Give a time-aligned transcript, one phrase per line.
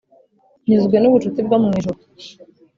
[0.67, 1.99] Nyuzwe n’ubucuti bwo mu ijuru